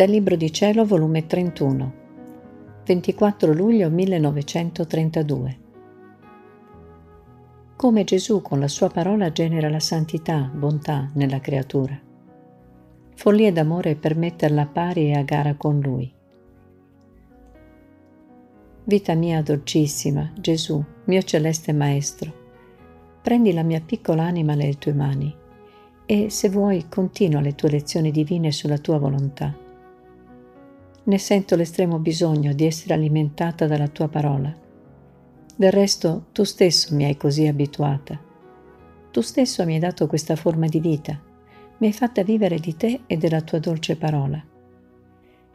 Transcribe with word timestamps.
Dal 0.00 0.08
Libro 0.08 0.34
di 0.34 0.50
Cielo, 0.50 0.86
volume 0.86 1.26
31, 1.26 1.92
24 2.86 3.52
luglio 3.52 3.90
1932. 3.90 5.58
Come 7.76 8.04
Gesù 8.04 8.40
con 8.40 8.60
la 8.60 8.68
sua 8.68 8.88
parola 8.88 9.30
genera 9.30 9.68
la 9.68 9.78
santità, 9.78 10.50
bontà 10.50 11.10
nella 11.12 11.40
creatura. 11.40 12.00
Follia 13.14 13.52
d'amore 13.52 13.94
per 13.94 14.16
metterla 14.16 14.62
a 14.62 14.66
pari 14.66 15.08
e 15.08 15.18
a 15.18 15.22
gara 15.22 15.54
con 15.56 15.80
Lui. 15.80 16.10
Vita 18.84 19.12
mia 19.12 19.42
dolcissima, 19.42 20.32
Gesù, 20.34 20.82
mio 21.04 21.22
celeste 21.24 21.74
Maestro, 21.74 22.32
prendi 23.20 23.52
la 23.52 23.62
mia 23.62 23.82
piccola 23.82 24.22
anima 24.22 24.54
nelle 24.54 24.78
tue 24.78 24.94
mani 24.94 25.36
e, 26.06 26.30
se 26.30 26.48
vuoi, 26.48 26.86
continua 26.88 27.42
le 27.42 27.54
tue 27.54 27.68
lezioni 27.68 28.10
divine 28.10 28.50
sulla 28.50 28.78
tua 28.78 28.96
volontà 28.96 29.59
ne 31.10 31.18
sento 31.18 31.56
l'estremo 31.56 31.98
bisogno 31.98 32.52
di 32.52 32.64
essere 32.64 32.94
alimentata 32.94 33.66
dalla 33.66 33.88
tua 33.88 34.06
parola. 34.06 34.54
Del 35.56 35.72
resto 35.72 36.26
tu 36.30 36.44
stesso 36.44 36.94
mi 36.94 37.02
hai 37.04 37.16
così 37.16 37.48
abituata. 37.48 38.16
Tu 39.10 39.20
stesso 39.20 39.64
mi 39.64 39.74
hai 39.74 39.80
dato 39.80 40.06
questa 40.06 40.36
forma 40.36 40.68
di 40.68 40.78
vita, 40.78 41.20
mi 41.78 41.88
hai 41.88 41.92
fatta 41.92 42.22
vivere 42.22 42.60
di 42.60 42.76
te 42.76 43.00
e 43.08 43.16
della 43.16 43.40
tua 43.40 43.58
dolce 43.58 43.96
parola. 43.96 44.40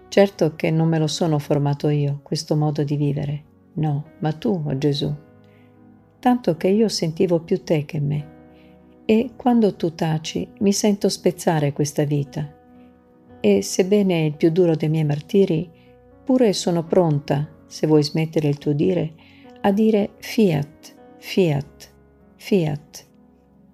Certo 0.10 0.56
che 0.58 0.72
non 0.72 0.90
me 0.90 1.00
lo 1.00 1.08
sono 1.08 1.40
formato 1.40 1.88
io, 1.88 2.20
questo 2.22 2.58
modo 2.58 2.84
di 2.84 2.98
vivere, 2.98 3.44
no, 3.76 4.04
ma 4.20 4.34
tu, 4.34 4.62
oh 4.62 4.78
Gesù. 4.78 5.16
Tanto 6.20 6.58
che 6.58 6.68
io 6.68 6.90
sentivo 6.90 7.40
più 7.40 7.64
te 7.64 7.86
che 7.86 8.02
me. 8.02 8.34
E 9.06 9.32
quando 9.38 9.74
tu 9.76 9.96
taci 9.96 10.46
mi 10.60 10.74
sento 10.74 11.08
spezzare 11.08 11.72
questa 11.72 12.04
vita, 12.04 12.55
e 13.46 13.62
sebbene 13.62 14.26
il 14.26 14.36
più 14.36 14.50
duro 14.50 14.76
dei 14.76 14.90
miei 14.90 15.04
martiri, 15.04 15.70
pure 16.24 16.52
sono 16.52 16.84
pronta, 16.84 17.48
se 17.68 17.86
vuoi 17.86 18.02
smettere 18.02 18.48
il 18.48 18.58
tuo 18.58 18.74
dire, 18.74 19.14
a 19.62 19.72
dire 19.72 20.14
fiat, 20.18 20.96
fiat, 21.20 21.92
fiat. 22.38 23.06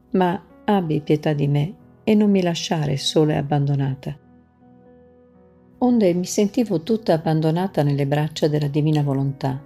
Ma 0.10 0.46
abbi 0.66 1.00
pietà 1.00 1.32
di 1.32 1.48
me 1.48 1.76
e 2.04 2.14
non 2.16 2.30
mi 2.30 2.42
lasciare 2.42 2.98
sola 2.98 3.32
e 3.32 3.38
abbandonata. 3.38 4.18
Onde 5.78 6.14
mi 6.16 6.26
sentivo 6.26 6.82
tutta 6.82 7.14
abbandonata 7.14 7.82
nelle 7.82 8.06
braccia 8.06 8.50
della 8.50 8.68
divina 8.68 9.02
volontà 9.02 9.64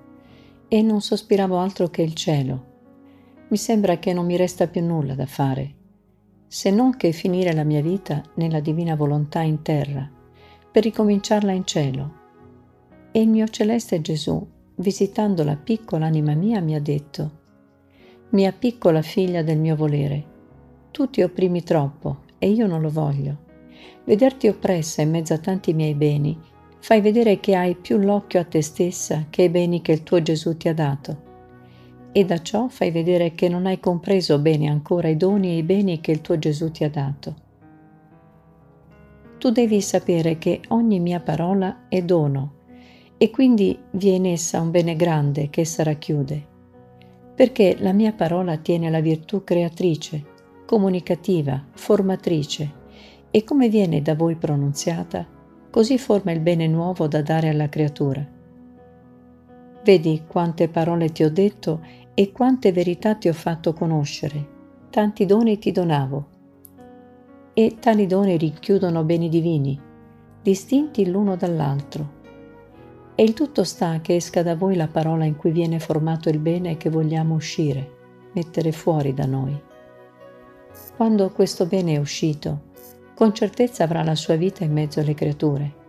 e 0.67 0.81
non 0.83 1.01
sospiravo 1.01 1.57
altro 1.57 1.87
che 1.87 2.03
il 2.03 2.13
cielo. 2.13 2.65
Mi 3.47 3.57
sembra 3.57 3.97
che 3.97 4.13
non 4.13 4.27
mi 4.27 4.35
resta 4.35 4.67
più 4.67 4.83
nulla 4.83 5.15
da 5.15 5.25
fare 5.25 5.74
se 6.55 6.71
non 6.71 6.95
che 6.95 7.11
finire 7.11 7.51
la 7.51 7.65
mia 7.65 7.81
vita 7.81 8.23
nella 8.35 8.61
divina 8.61 8.95
volontà 8.95 9.41
in 9.41 9.61
terra, 9.61 10.09
per 10.71 10.83
ricominciarla 10.83 11.51
in 11.51 11.65
cielo. 11.65 12.13
E 13.11 13.19
il 13.19 13.27
mio 13.27 13.45
celeste 13.49 13.99
Gesù, 13.99 14.41
visitando 14.75 15.43
la 15.43 15.57
piccola 15.57 16.05
anima 16.05 16.33
mia, 16.33 16.61
mi 16.61 16.73
ha 16.73 16.79
detto, 16.79 17.43
Mia 18.29 18.53
piccola 18.53 19.01
figlia 19.01 19.43
del 19.43 19.57
mio 19.57 19.75
volere, 19.75 20.23
tu 20.91 21.09
ti 21.09 21.21
opprimi 21.23 21.61
troppo 21.61 22.19
e 22.37 22.47
io 22.47 22.67
non 22.67 22.79
lo 22.79 22.89
voglio. 22.89 23.37
Vederti 24.05 24.47
oppressa 24.47 25.01
in 25.01 25.09
mezzo 25.09 25.33
a 25.33 25.39
tanti 25.39 25.73
miei 25.73 25.93
beni, 25.93 26.39
fai 26.79 27.01
vedere 27.01 27.41
che 27.41 27.53
hai 27.53 27.75
più 27.75 27.97
l'occhio 27.97 28.39
a 28.39 28.45
te 28.45 28.61
stessa 28.61 29.25
che 29.29 29.41
ai 29.41 29.49
beni 29.49 29.81
che 29.81 29.91
il 29.91 30.03
tuo 30.03 30.21
Gesù 30.21 30.55
ti 30.55 30.69
ha 30.69 30.73
dato 30.73 31.33
e 32.17 32.23
da 32.23 32.41
ciò 32.41 32.69
fai 32.69 32.91
vedere 32.91 33.33
che 33.33 33.49
non 33.49 33.65
hai 33.65 33.77
compreso 33.81 34.39
bene 34.39 34.69
ancora 34.69 35.09
i 35.09 35.17
doni 35.17 35.49
e 35.49 35.57
i 35.57 35.63
beni 35.63 35.99
che 35.99 36.11
il 36.11 36.21
tuo 36.21 36.39
Gesù 36.39 36.71
ti 36.71 36.85
ha 36.85 36.89
dato. 36.89 37.35
Tu 39.37 39.49
devi 39.49 39.81
sapere 39.81 40.37
che 40.37 40.61
ogni 40.69 41.01
mia 41.01 41.19
parola 41.19 41.87
è 41.89 42.01
dono 42.01 42.53
e 43.17 43.29
quindi 43.31 43.77
vi 43.91 44.11
è 44.11 44.13
in 44.13 44.27
essa 44.27 44.61
un 44.61 44.71
bene 44.71 44.95
grande 44.95 45.49
che 45.49 45.59
essa 45.59 45.83
racchiude, 45.83 46.45
perché 47.35 47.75
la 47.79 47.91
mia 47.91 48.13
parola 48.13 48.55
tiene 48.55 48.89
la 48.89 49.01
virtù 49.01 49.43
creatrice, 49.43 50.23
comunicativa, 50.65 51.61
formatrice 51.73 52.71
e 53.29 53.43
come 53.43 53.67
viene 53.67 54.01
da 54.01 54.15
voi 54.15 54.35
pronunziata, 54.35 55.27
così 55.69 55.97
forma 55.97 56.31
il 56.31 56.39
bene 56.39 56.65
nuovo 56.65 57.09
da 57.09 57.21
dare 57.21 57.49
alla 57.49 57.67
creatura. 57.67 58.25
Vedi 59.83 60.23
quante 60.25 60.67
parole 60.67 61.11
ti 61.11 61.23
ho 61.23 61.29
detto 61.29 62.03
e 62.17 62.31
quante 62.31 62.71
verità 62.71 63.13
ti 63.15 63.27
ho 63.27 63.33
fatto 63.33 63.73
conoscere, 63.73 64.47
tanti 64.89 65.25
doni 65.25 65.59
ti 65.59 65.73
donavo. 65.73 66.27
E 67.53 67.75
tali 67.77 68.07
doni 68.07 68.37
rinchiudono 68.37 69.03
beni 69.03 69.27
divini, 69.27 69.77
distinti 70.41 71.09
l'uno 71.09 71.35
dall'altro. 71.35 72.23
E 73.15 73.23
il 73.23 73.33
tutto 73.33 73.65
sta 73.65 73.99
che 73.99 74.15
esca 74.15 74.43
da 74.43 74.55
voi 74.55 74.75
la 74.75 74.87
parola 74.87 75.25
in 75.25 75.35
cui 75.35 75.51
viene 75.51 75.79
formato 75.79 76.29
il 76.29 76.39
bene 76.39 76.77
che 76.77 76.89
vogliamo 76.89 77.35
uscire, 77.35 77.91
mettere 78.31 78.71
fuori 78.71 79.13
da 79.13 79.25
noi. 79.25 79.61
Quando 80.95 81.29
questo 81.31 81.65
bene 81.65 81.95
è 81.95 81.97
uscito, 81.97 82.71
con 83.13 83.33
certezza 83.33 83.83
avrà 83.83 84.03
la 84.03 84.15
sua 84.15 84.35
vita 84.35 84.63
in 84.63 84.71
mezzo 84.71 85.01
alle 85.01 85.13
creature. 85.13 85.83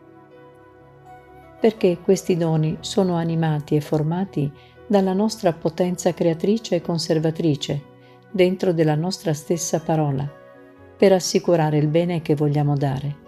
Perché 1.60 1.98
questi 1.98 2.37
doni 2.37 2.78
sono 2.81 3.14
animati 3.14 3.76
e 3.76 3.81
formati 3.81 4.53
dalla 4.87 5.13
nostra 5.13 5.53
potenza 5.53 6.15
creatrice 6.15 6.77
e 6.77 6.81
conservatrice, 6.81 7.95
dentro 8.31 8.73
della 8.73 8.95
nostra 8.95 9.33
stessa 9.35 9.81
parola, 9.81 10.31
per 10.97 11.13
assicurare 11.13 11.79
il 11.79 11.89
bene 11.89 12.23
che 12.23 12.35
vogliamo 12.35 12.77
dare. 12.77 13.25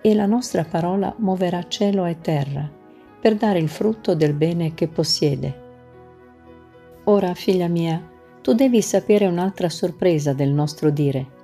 E 0.00 0.14
la 0.14 0.26
nostra 0.26 0.64
parola 0.64 1.14
muoverà 1.18 1.66
cielo 1.66 2.04
e 2.04 2.20
terra, 2.20 2.70
per 3.20 3.34
dare 3.34 3.58
il 3.58 3.68
frutto 3.68 4.14
del 4.14 4.34
bene 4.34 4.74
che 4.74 4.88
possiede. 4.88 5.60
Ora, 7.04 7.34
figlia 7.34 7.68
mia, 7.68 8.10
tu 8.40 8.52
devi 8.54 8.82
sapere 8.82 9.26
un'altra 9.26 9.68
sorpresa 9.68 10.32
del 10.32 10.50
nostro 10.50 10.90
dire. 10.90 11.40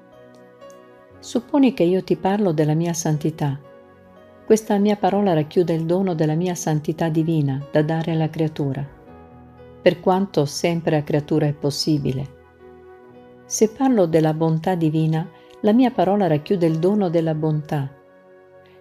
Supponi 1.18 1.74
che 1.74 1.82
io 1.82 2.02
ti 2.04 2.16
parlo 2.16 2.52
della 2.52 2.74
mia 2.74 2.92
santità. 2.92 3.58
Questa 4.44 4.78
mia 4.78 4.96
parola 4.96 5.34
racchiude 5.34 5.74
il 5.74 5.84
dono 5.84 6.14
della 6.14 6.34
mia 6.34 6.54
santità 6.54 7.08
divina 7.08 7.64
da 7.70 7.82
dare 7.82 8.12
alla 8.12 8.30
creatura 8.30 8.96
per 9.80 10.00
quanto 10.00 10.44
sempre 10.44 10.96
a 10.96 11.02
creatura 11.02 11.46
è 11.46 11.52
possibile. 11.52 12.36
Se 13.44 13.70
parlo 13.70 14.06
della 14.06 14.34
bontà 14.34 14.74
divina, 14.74 15.28
la 15.62 15.72
mia 15.72 15.90
parola 15.90 16.26
racchiude 16.26 16.66
il 16.66 16.78
dono 16.78 17.08
della 17.08 17.34
bontà. 17.34 17.90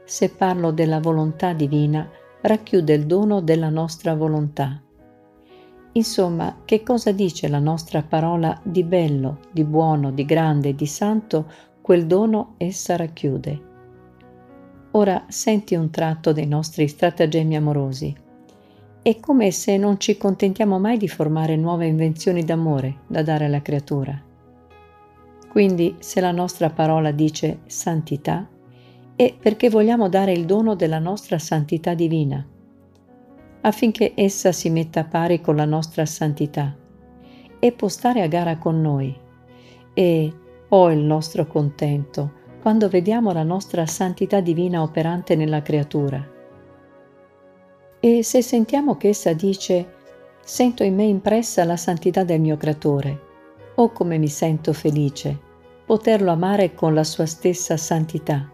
Se 0.03 0.29
parlo 0.29 0.71
della 0.71 0.99
volontà 0.99 1.53
divina, 1.53 2.09
racchiude 2.41 2.93
il 2.93 3.05
dono 3.05 3.41
della 3.41 3.69
nostra 3.69 4.13
volontà. 4.15 4.81
Insomma, 5.93 6.61
che 6.65 6.83
cosa 6.83 7.11
dice 7.11 7.47
la 7.47 7.59
nostra 7.59 8.03
parola 8.03 8.59
di 8.61 8.83
bello, 8.83 9.39
di 9.51 9.63
buono, 9.63 10.11
di 10.11 10.25
grande, 10.25 10.75
di 10.75 10.85
santo, 10.85 11.51
quel 11.81 12.05
dono 12.05 12.53
essa 12.57 12.95
racchiude. 12.95 13.61
Ora 14.91 15.25
senti 15.27 15.75
un 15.75 15.89
tratto 15.89 16.33
dei 16.33 16.45
nostri 16.45 16.87
stratagemmi 16.87 17.55
amorosi. 17.55 18.15
È 19.07 19.21
come 19.21 19.51
se 19.51 19.77
non 19.77 20.01
ci 20.01 20.17
contentiamo 20.17 20.79
mai 20.79 20.97
di 20.97 21.07
formare 21.07 21.55
nuove 21.55 21.87
invenzioni 21.87 22.43
d'amore 22.43 23.03
da 23.07 23.23
dare 23.23 23.45
alla 23.45 23.61
creatura. 23.61 24.21
Quindi 25.47 25.95
se 25.99 26.19
la 26.19 26.33
nostra 26.33 26.69
parola 26.71 27.11
dice 27.11 27.59
santità, 27.67 28.45
è 29.15 29.33
perché 29.33 29.69
vogliamo 29.69 30.09
dare 30.09 30.33
il 30.33 30.43
dono 30.45 30.75
della 30.75 30.99
nostra 30.99 31.39
santità 31.39 31.93
divina, 31.93 32.45
affinché 33.61 34.11
essa 34.13 34.51
si 34.51 34.69
metta 34.69 34.99
a 34.99 35.05
pari 35.05 35.39
con 35.39 35.55
la 35.55 35.63
nostra 35.63 36.05
santità 36.05 36.75
e 37.59 37.71
può 37.71 37.87
stare 37.87 38.21
a 38.21 38.27
gara 38.27 38.57
con 38.57 38.81
noi. 38.81 39.17
E, 39.93 40.33
oh 40.67 40.91
il 40.91 40.99
nostro 40.99 41.47
contento, 41.47 42.33
quando 42.61 42.89
vediamo 42.89 43.31
la 43.31 43.43
nostra 43.43 43.85
santità 43.85 44.41
divina 44.41 44.81
operante 44.81 45.37
nella 45.37 45.61
creatura 45.61 46.35
e 48.07 48.23
se 48.23 48.41
sentiamo 48.41 48.95
che 48.95 49.09
essa 49.09 49.33
dice 49.33 49.95
sento 50.41 50.83
in 50.83 50.95
me 50.95 51.03
impressa 51.03 51.65
la 51.65 51.75
santità 51.75 52.23
del 52.23 52.39
mio 52.39 52.55
creatore, 52.55 53.19
oh 53.75 53.91
come 53.91 54.17
mi 54.17 54.29
sento 54.29 54.71
felice 54.71 55.37
poterlo 55.85 56.31
amare 56.31 56.73
con 56.73 56.93
la 56.93 57.03
sua 57.03 57.25
stessa 57.25 57.75
santità. 57.75 58.49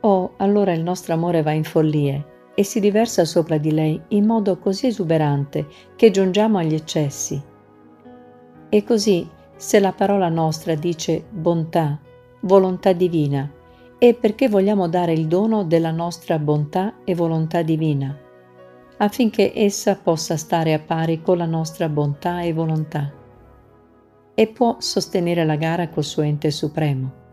Oh, 0.00 0.34
allora 0.36 0.74
il 0.74 0.82
nostro 0.82 1.14
amore 1.14 1.40
va 1.42 1.52
in 1.52 1.64
follie 1.64 2.50
e 2.54 2.62
si 2.62 2.78
riversa 2.78 3.24
sopra 3.24 3.56
di 3.56 3.70
lei 3.70 4.00
in 4.08 4.26
modo 4.26 4.58
così 4.58 4.86
esuberante 4.86 5.66
che 5.96 6.10
giungiamo 6.10 6.58
agli 6.58 6.74
eccessi. 6.74 7.42
E 8.68 8.84
così, 8.84 9.26
se 9.56 9.80
la 9.80 9.92
parola 9.92 10.28
nostra 10.28 10.74
dice 10.74 11.24
bontà, 11.30 11.98
volontà 12.40 12.92
divina, 12.92 13.50
è 13.98 14.12
perché 14.14 14.48
vogliamo 14.48 14.88
dare 14.88 15.12
il 15.14 15.26
dono 15.26 15.64
della 15.64 15.90
nostra 15.90 16.38
bontà 16.38 16.96
e 17.04 17.14
volontà 17.14 17.62
divina, 17.62 18.24
affinché 18.98 19.52
essa 19.54 19.96
possa 19.96 20.36
stare 20.36 20.72
a 20.72 20.78
pari 20.78 21.20
con 21.20 21.36
la 21.36 21.46
nostra 21.46 21.88
bontà 21.88 22.40
e 22.42 22.52
volontà 22.52 23.12
e 24.34 24.46
può 24.48 24.76
sostenere 24.80 25.44
la 25.44 25.56
gara 25.56 25.88
col 25.88 26.04
suo 26.04 26.22
ente 26.22 26.50
supremo. 26.50 27.24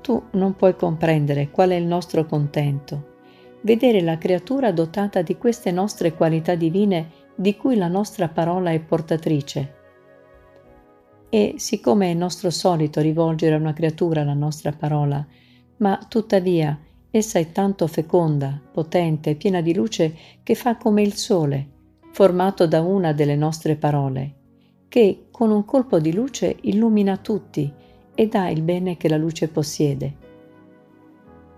tu 0.00 0.22
non 0.32 0.56
puoi 0.56 0.74
comprendere 0.74 1.50
qual 1.50 1.70
è 1.70 1.74
il 1.74 1.84
nostro 1.84 2.24
contento. 2.26 3.08
Vedere 3.62 4.00
la 4.00 4.18
creatura 4.18 4.72
dotata 4.72 5.22
di 5.22 5.36
queste 5.36 5.70
nostre 5.70 6.14
qualità 6.14 6.54
divine 6.54 7.10
di 7.34 7.54
cui 7.56 7.76
la 7.76 7.88
nostra 7.88 8.28
parola 8.28 8.70
è 8.70 8.80
portatrice. 8.80 9.74
E 11.28 11.54
siccome 11.58 12.10
è 12.10 12.14
nostro 12.14 12.50
solito 12.50 13.00
rivolgere 13.00 13.54
a 13.54 13.58
una 13.58 13.72
creatura 13.72 14.24
la 14.24 14.34
nostra 14.34 14.72
parola, 14.72 15.24
ma 15.76 15.98
tuttavia 16.08 16.76
essa 17.10 17.38
è 17.38 17.50
tanto 17.50 17.86
feconda, 17.86 18.60
potente, 18.72 19.34
piena 19.34 19.60
di 19.60 19.74
luce 19.74 20.14
che 20.42 20.54
fa 20.54 20.76
come 20.76 21.02
il 21.02 21.14
sole, 21.14 21.68
formato 22.12 22.66
da 22.66 22.80
una 22.80 23.12
delle 23.12 23.36
nostre 23.36 23.76
parole, 23.76 24.34
che 24.88 25.26
con 25.30 25.50
un 25.50 25.64
colpo 25.64 25.98
di 25.98 26.12
luce 26.12 26.56
illumina 26.62 27.16
tutti 27.16 27.72
e 28.14 28.26
dà 28.28 28.48
il 28.48 28.62
bene 28.62 28.96
che 28.96 29.08
la 29.08 29.16
luce 29.16 29.48
possiede. 29.48 30.28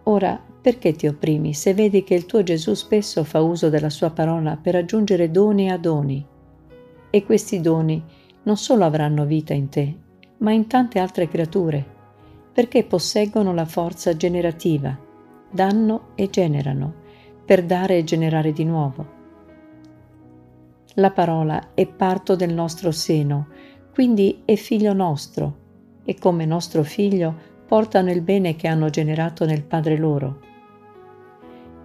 Ora, 0.04 0.40
perché 0.62 0.92
ti 0.92 1.06
opprimi 1.06 1.54
se 1.54 1.74
vedi 1.74 2.04
che 2.04 2.14
il 2.14 2.24
tuo 2.24 2.42
Gesù 2.42 2.74
spesso 2.74 3.24
fa 3.24 3.40
uso 3.40 3.68
della 3.68 3.90
sua 3.90 4.10
parola 4.10 4.56
per 4.56 4.76
aggiungere 4.76 5.30
doni 5.30 5.70
a 5.70 5.76
doni? 5.76 6.24
E 7.10 7.24
questi 7.24 7.60
doni 7.60 8.02
non 8.44 8.56
solo 8.56 8.84
avranno 8.84 9.24
vita 9.24 9.54
in 9.54 9.68
te, 9.68 9.96
ma 10.38 10.52
in 10.52 10.66
tante 10.66 10.98
altre 10.98 11.28
creature, 11.28 11.84
perché 12.52 12.84
posseggono 12.84 13.52
la 13.52 13.64
forza 13.64 14.16
generativa, 14.16 14.96
danno 15.52 16.08
e 16.14 16.30
generano, 16.30 16.92
per 17.44 17.64
dare 17.64 17.98
e 17.98 18.04
generare 18.04 18.52
di 18.52 18.64
nuovo. 18.64 19.20
La 20.94 21.10
parola 21.10 21.74
è 21.74 21.86
parto 21.86 22.34
del 22.34 22.52
nostro 22.52 22.90
seno, 22.90 23.48
quindi 23.92 24.42
è 24.44 24.54
figlio 24.56 24.92
nostro, 24.92 25.58
e 26.04 26.16
come 26.18 26.46
nostro 26.46 26.82
figlio 26.82 27.50
portano 27.66 28.10
il 28.10 28.22
bene 28.22 28.56
che 28.56 28.68
hanno 28.68 28.90
generato 28.90 29.44
nel 29.44 29.62
Padre 29.62 29.96
loro. 29.96 30.40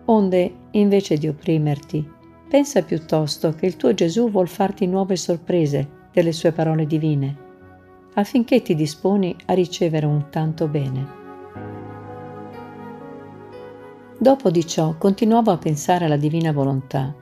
Onde, 0.06 0.54
invece 0.72 1.18
di 1.18 1.28
opprimerti, 1.28 2.10
pensa 2.50 2.82
piuttosto 2.84 3.52
che 3.52 3.66
il 3.66 3.76
tuo 3.76 3.94
Gesù 3.94 4.32
vuol 4.32 4.48
farti 4.48 4.88
nuove 4.88 5.18
sorprese 5.18 6.06
delle 6.12 6.32
sue 6.32 6.52
parole 6.54 6.86
divine, 6.86 7.36
affinché 8.14 8.62
ti 8.62 8.74
disponi 8.74 9.36
a 9.46 9.54
ricevere 9.54 10.06
un 10.06 10.30
tanto 10.30 10.68
bene. 10.68 11.27
Dopo 14.20 14.50
di 14.50 14.66
ciò 14.66 14.96
continuavo 14.98 15.52
a 15.52 15.58
pensare 15.58 16.06
alla 16.06 16.18
divina 16.18 16.52
volontà 16.52 17.14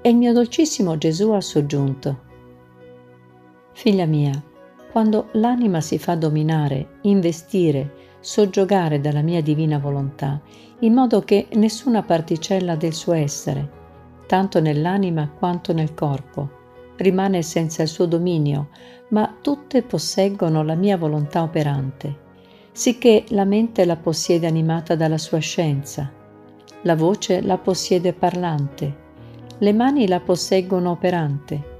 e 0.00 0.08
il 0.08 0.16
mio 0.16 0.32
dolcissimo 0.32 0.96
Gesù 0.96 1.30
ha 1.32 1.42
soggiunto. 1.42 2.26
Figlia 3.72 4.06
mia, 4.06 4.32
quando 4.90 5.28
l'anima 5.32 5.82
si 5.82 5.98
fa 5.98 6.14
dominare, 6.14 7.00
investire, 7.02 7.92
soggiogare 8.20 8.98
dalla 8.98 9.20
mia 9.20 9.42
divina 9.42 9.78
volontà, 9.78 10.40
in 10.80 10.94
modo 10.94 11.20
che 11.20 11.48
nessuna 11.52 12.02
particella 12.02 12.76
del 12.76 12.94
suo 12.94 13.12
essere, 13.12 13.70
tanto 14.26 14.58
nell'anima 14.60 15.28
quanto 15.28 15.74
nel 15.74 15.92
corpo, 15.92 16.48
rimane 16.96 17.42
senza 17.42 17.82
il 17.82 17.88
suo 17.88 18.06
dominio, 18.06 18.68
ma 19.08 19.36
tutte 19.40 19.82
posseggono 19.82 20.62
la 20.62 20.74
mia 20.74 20.96
volontà 20.96 21.42
operante, 21.42 22.16
sicché 22.72 23.24
la 23.28 23.44
mente 23.44 23.84
la 23.84 23.96
possiede 23.96 24.46
animata 24.46 24.94
dalla 24.96 25.18
sua 25.18 25.38
scienza, 25.38 26.10
la 26.82 26.94
voce 26.94 27.40
la 27.40 27.58
possiede 27.58 28.12
parlante, 28.12 29.06
le 29.58 29.72
mani 29.72 30.06
la 30.06 30.20
posseggono 30.20 30.90
operante, 30.90 31.76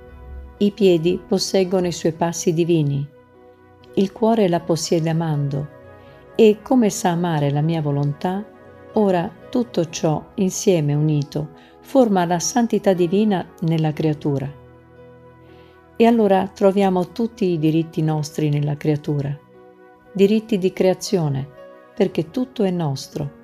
i 0.58 0.72
piedi 0.72 1.20
posseggono 1.24 1.86
i 1.86 1.92
suoi 1.92 2.12
passi 2.12 2.52
divini, 2.52 3.06
il 3.94 4.12
cuore 4.12 4.48
la 4.48 4.60
possiede 4.60 5.10
amando, 5.10 5.68
e 6.34 6.58
come 6.62 6.90
sa 6.90 7.10
amare 7.10 7.50
la 7.50 7.60
mia 7.60 7.80
volontà, 7.80 8.44
ora 8.94 9.30
tutto 9.50 9.88
ciò 9.88 10.24
insieme 10.34 10.94
unito 10.94 11.48
forma 11.80 12.24
la 12.26 12.38
santità 12.38 12.92
divina 12.92 13.46
nella 13.60 13.92
creatura. 13.92 14.52
E 15.96 16.06
allora 16.06 16.46
troviamo 16.48 17.12
tutti 17.12 17.46
i 17.46 17.58
diritti 17.58 18.02
nostri 18.02 18.50
nella 18.50 18.76
creatura, 18.76 19.36
diritti 20.12 20.58
di 20.58 20.72
creazione, 20.72 21.48
perché 21.94 22.30
tutto 22.30 22.62
è 22.62 22.70
nostro. 22.70 23.38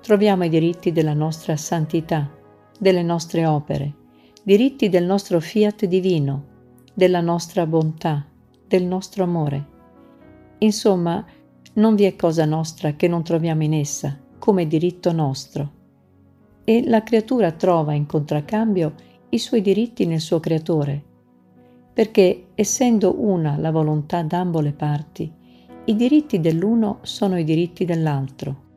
Troviamo 0.00 0.44
i 0.44 0.48
diritti 0.48 0.92
della 0.92 1.12
nostra 1.12 1.56
santità, 1.56 2.28
delle 2.78 3.02
nostre 3.02 3.44
opere, 3.44 3.94
diritti 4.42 4.88
del 4.88 5.04
nostro 5.04 5.40
fiat 5.40 5.84
divino, 5.84 6.46
della 6.94 7.20
nostra 7.20 7.66
bontà, 7.66 8.26
del 8.66 8.84
nostro 8.84 9.24
amore. 9.24 9.66
Insomma, 10.58 11.22
non 11.74 11.94
vi 11.96 12.04
è 12.04 12.16
cosa 12.16 12.46
nostra 12.46 12.94
che 12.94 13.08
non 13.08 13.22
troviamo 13.22 13.62
in 13.62 13.74
essa 13.74 14.18
come 14.38 14.66
diritto 14.66 15.12
nostro. 15.12 15.72
E 16.64 16.88
la 16.88 17.02
creatura 17.02 17.52
trova 17.52 17.92
in 17.92 18.06
contraccambio 18.06 18.94
i 19.28 19.38
suoi 19.38 19.60
diritti 19.60 20.06
nel 20.06 20.20
suo 20.20 20.40
creatore, 20.40 21.04
perché 21.92 22.46
essendo 22.54 23.16
una 23.18 23.58
la 23.58 23.70
volontà 23.70 24.22
d'ambo 24.22 24.60
le 24.60 24.72
parti, 24.72 25.30
i 25.84 25.94
diritti 25.94 26.40
dell'uno 26.40 27.00
sono 27.02 27.38
i 27.38 27.44
diritti 27.44 27.84
dell'altro. 27.84 28.68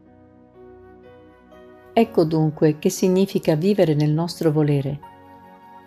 Ecco 1.95 2.23
dunque 2.23 2.79
che 2.79 2.89
significa 2.89 3.53
vivere 3.53 3.93
nel 3.93 4.09
nostro 4.09 4.51
volere, 4.51 4.99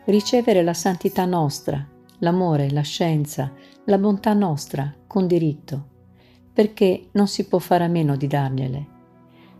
ricevere 0.05 0.63
la 0.63 0.73
santità 0.73 1.25
nostra, 1.25 1.85
l'amore, 2.19 2.71
la 2.71 2.83
scienza, 2.83 3.53
la 3.87 3.99
bontà 3.99 4.33
nostra 4.33 4.95
con 5.05 5.27
diritto, 5.27 5.85
perché 6.53 7.09
non 7.13 7.27
si 7.27 7.49
può 7.49 7.59
fare 7.59 7.83
a 7.83 7.89
meno 7.89 8.15
di 8.15 8.29
dargliele, 8.29 8.87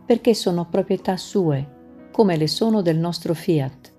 perché 0.05 0.33
sono 0.33 0.67
proprietà 0.69 1.17
sue, 1.17 1.75
come 2.11 2.37
le 2.37 2.47
sono 2.47 2.81
del 2.81 2.97
nostro 2.97 3.33
fiat, 3.33 3.93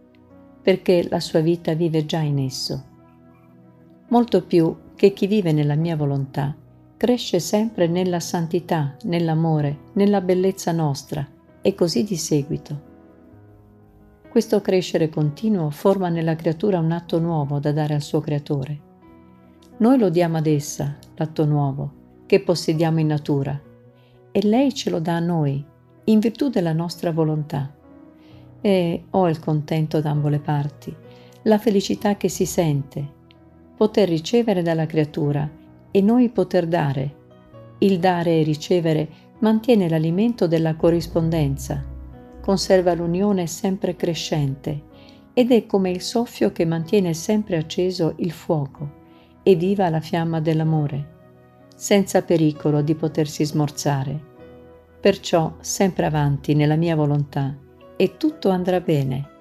perché 0.63 1.07
la 1.07 1.21
sua 1.21 1.41
vita 1.41 1.75
vive 1.75 2.07
già 2.07 2.21
in 2.21 2.39
esso. 2.39 2.85
Molto 4.09 4.43
più 4.43 4.75
che 4.95 5.13
chi 5.13 5.27
vive 5.27 5.53
nella 5.53 5.75
mia 5.75 5.97
volontà 5.97 6.57
cresce 6.97 7.41
sempre 7.41 7.89
nella 7.89 8.21
santità, 8.21 8.97
nell'amore, 9.03 9.81
nella 9.93 10.23
bellezza 10.23 10.73
nostra, 10.73 11.37
e 11.69 11.75
così 11.75 12.03
di 12.03 12.17
seguito. 12.17 12.81
Questo 14.31 14.63
crescere 14.63 15.11
continuo 15.11 15.69
forma 15.69 16.09
nella 16.09 16.35
creatura 16.35 16.79
un 16.79 16.93
atto 16.93 17.19
nuovo 17.19 17.59
da 17.59 17.73
dare 17.73 17.93
al 17.93 18.01
suo 18.01 18.21
creatore. 18.21 18.81
Noi 19.77 19.99
lo 19.99 20.09
diamo 20.09 20.39
ad 20.39 20.47
essa, 20.47 20.97
l'atto 21.17 21.45
nuovo, 21.45 22.23
che 22.25 22.41
possediamo 22.41 23.01
in 23.01 23.09
natura, 23.09 23.61
e 24.33 24.43
lei 24.47 24.73
ce 24.73 24.89
lo 24.89 24.99
dà 24.99 25.17
a 25.17 25.21
noi, 25.21 25.63
in 26.05 26.19
virtù 26.21 26.49
della 26.49 26.73
nostra 26.73 27.13
volontà. 27.13 27.71
E 28.63 29.05
ho 29.11 29.29
il 29.29 29.39
contento 29.39 30.01
da 30.01 30.09
ambo 30.09 30.29
le 30.29 30.41
parti, 30.41 30.97
la 31.43 31.59
felicità 31.59 32.17
che 32.17 32.31
si 32.31 32.47
sente, 32.47 33.07
poter 33.77 34.09
ricevere 34.09 34.63
dalla 34.63 34.87
creatura 34.87 35.47
e 35.91 36.01
noi 36.01 36.31
poter 36.31 36.67
dare. 36.67 37.17
Il 37.81 37.99
dare 37.99 38.41
e 38.41 38.43
ricevere 38.43 39.09
mantiene 39.41 39.89
l'alimento 39.89 40.47
della 40.47 40.75
corrispondenza, 40.75 41.85
conserva 42.41 42.95
l'unione 42.95 43.47
sempre 43.47 43.95
crescente 43.95 44.83
ed 45.33 45.53
è 45.53 45.67
come 45.67 45.91
il 45.91 46.01
soffio 46.01 46.51
che 46.51 46.65
mantiene 46.65 47.15
sempre 47.15 47.57
acceso 47.57 48.15
il 48.19 48.33
fuoco 48.33 48.97
e 49.43 49.55
viva 49.55 49.89
la 49.89 50.01
fiamma 50.01 50.41
dell'amore, 50.41 51.17
senza 51.75 52.23
pericolo 52.23 52.83
di 52.83 52.95
potersi 52.95 53.45
smorzare. 53.45 54.27
Perciò 55.01 55.55
sempre 55.61 56.07
avanti 56.07 56.55
nella 56.55 56.77
mia 56.77 56.97
volontà 56.97 57.57
e 57.97 58.17
tutto 58.17 58.49
andrà 58.49 58.81
bene 58.81 59.37